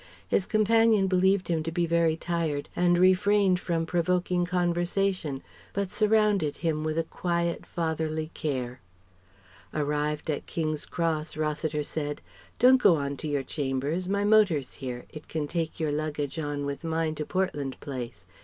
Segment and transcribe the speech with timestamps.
[0.27, 5.43] His companion believed him to be very tired, and refrained from provoking conversation,
[5.73, 8.79] but surrounded him with a quiet, fatherly care.
[9.75, 12.19] Arrived at King's Cross Rossiter said:
[12.57, 14.09] "Don't go on to your chambers.
[14.09, 15.05] My motor's here.
[15.09, 18.25] It can take your luggage on with mine to Portland Place.